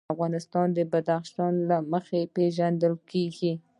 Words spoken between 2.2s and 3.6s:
پېژندل کېږي.